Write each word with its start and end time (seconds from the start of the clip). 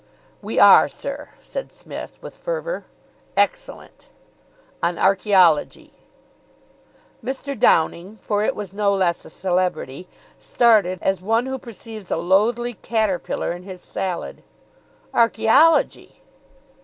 "We 0.41 0.57
are, 0.57 0.87
sir," 0.87 1.29
said 1.43 1.71
Psmith, 1.71 2.17
with 2.23 2.35
fervour. 2.35 2.85
"Excellent." 3.37 4.09
"On 4.81 4.97
archaeology." 4.97 5.93
Mr. 7.23 7.53
Downing 7.59 8.15
for 8.15 8.41
it 8.43 8.55
was 8.55 8.73
no 8.73 8.95
less 8.95 9.25
a 9.25 9.29
celebrity 9.29 10.07
started, 10.39 10.97
as 11.03 11.21
one 11.21 11.45
who 11.45 11.59
perceives 11.59 12.09
a 12.09 12.17
loathly 12.17 12.73
caterpillar 12.73 13.51
in 13.51 13.61
his 13.61 13.79
salad. 13.79 14.41
"Archaeology!" 15.13 16.23